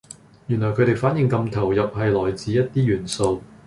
[0.47, 3.43] 原來佢地反應咁投入係來自一啲元素